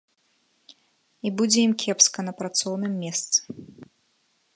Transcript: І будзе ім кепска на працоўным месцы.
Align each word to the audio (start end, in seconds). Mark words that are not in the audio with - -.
І 1.29 1.31
будзе 1.41 1.59
ім 1.69 1.73
кепска 1.83 2.19
на 2.27 2.33
працоўным 2.39 2.93
месцы. 3.03 3.39